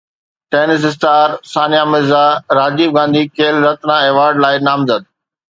tense 0.53 0.83
star 0.89 1.27
Sania 1.51 1.83
Mirza 1.91 2.23
Rajiv 2.57 2.89
Gandhi 2.95 3.23
Khel 3.35 3.55
Ratna 3.67 3.95
award 4.05 4.35
لاءِ 4.43 4.55
نامزد 4.67 5.01